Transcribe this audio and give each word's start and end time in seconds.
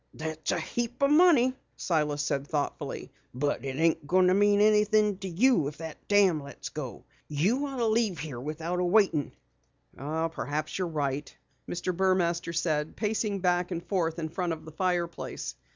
"That's 0.15 0.49
a 0.51 0.59
heap 0.59 1.03
o' 1.03 1.07
money," 1.07 1.53
Silas 1.77 2.23
said 2.23 2.47
thoughtfully. 2.47 3.11
"But 3.35 3.63
it 3.63 3.75
ain't 3.75 4.07
going 4.07 4.29
to 4.29 4.33
mean 4.33 4.59
anything 4.59 5.19
to 5.19 5.27
you 5.27 5.67
if 5.67 5.77
that 5.77 6.07
dam 6.07 6.41
lets 6.41 6.69
go. 6.69 7.05
You 7.27 7.67
ought 7.67 7.77
to 7.77 7.85
leave 7.85 8.17
here 8.17 8.39
without 8.39 8.79
waitin'." 8.79 9.31
"Perhaps 9.95 10.79
you're 10.79 10.87
right," 10.87 11.31
Mr. 11.69 11.95
Burmaster 11.95 12.51
said, 12.51 12.95
pacing 12.95 13.41
back 13.41 13.69
and 13.69 13.85
forth 13.85 14.17
in 14.17 14.29
front 14.29 14.53
of 14.53 14.65
the 14.65 14.71
fireplace. 14.71 15.53